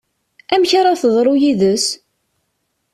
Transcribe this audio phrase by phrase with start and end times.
[0.53, 1.85] Amek ara teḍru yid-s?